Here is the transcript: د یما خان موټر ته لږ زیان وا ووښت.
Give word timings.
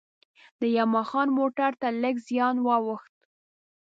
د 0.59 0.61
یما 0.77 1.01
خان 1.09 1.27
موټر 1.37 1.71
ته 1.81 1.87
لږ 2.01 2.15
زیان 2.27 2.55
وا 2.65 2.77
ووښت. 2.85 3.15